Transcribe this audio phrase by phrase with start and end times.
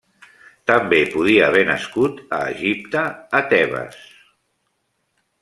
[0.69, 3.05] També podia haver nascut a Egipte,
[3.41, 4.01] a Tebes.